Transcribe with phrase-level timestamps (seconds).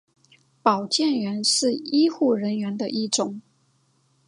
[0.63, 3.39] 保健员是医护人员的一种。